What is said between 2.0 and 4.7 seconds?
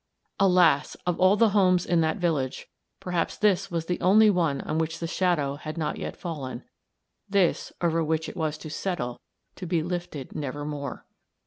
that village, perhaps this was the only one